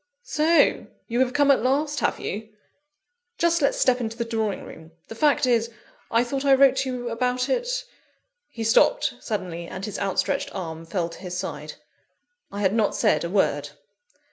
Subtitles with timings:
[0.25, 2.49] "So you have come at last, have you?
[3.37, 5.69] Just let's step into the drawing room: the fact is
[6.09, 7.69] I thought I wrote to you about it?"
[8.49, 11.75] He stopped suddenly, and his outstretched arm fell to his side.
[12.51, 13.69] I had not said a word.